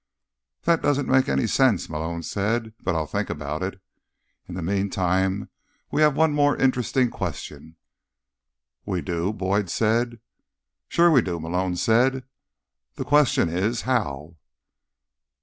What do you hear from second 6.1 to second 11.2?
one more interesting question." "We do?" Boyd said. "Sure